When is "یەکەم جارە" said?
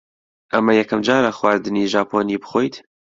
0.77-1.31